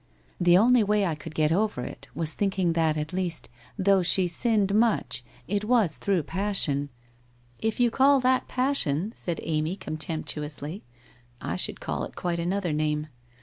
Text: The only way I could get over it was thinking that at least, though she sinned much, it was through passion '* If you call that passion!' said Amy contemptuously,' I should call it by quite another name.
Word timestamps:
The 0.39 0.57
only 0.57 0.83
way 0.83 1.05
I 1.05 1.13
could 1.13 1.35
get 1.35 1.51
over 1.51 1.83
it 1.83 2.07
was 2.15 2.33
thinking 2.33 2.73
that 2.73 2.97
at 2.97 3.13
least, 3.13 3.51
though 3.77 4.01
she 4.01 4.27
sinned 4.27 4.73
much, 4.73 5.23
it 5.47 5.63
was 5.63 5.97
through 5.99 6.23
passion 6.23 6.89
'* 7.39 7.59
If 7.69 7.79
you 7.79 7.91
call 7.91 8.19
that 8.21 8.47
passion!' 8.47 9.11
said 9.15 9.39
Amy 9.43 9.75
contemptuously,' 9.75 10.81
I 11.39 11.55
should 11.55 11.79
call 11.79 12.03
it 12.05 12.15
by 12.15 12.21
quite 12.21 12.39
another 12.39 12.73
name. 12.73 13.09